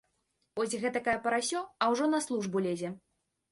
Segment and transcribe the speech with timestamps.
[0.59, 2.95] Вось гэтакае парасё, а ўжо на службу лезе.